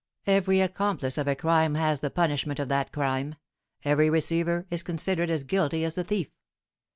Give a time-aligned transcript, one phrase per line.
[0.25, 3.35] Every accomplice of a crime has the punishment of that crime;
[3.85, 6.31] every receiver is considered as guilty as the thief.